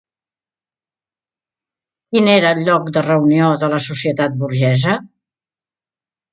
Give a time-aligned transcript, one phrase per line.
[2.15, 4.99] Quin era el lloc de reunió de la societat burgesa?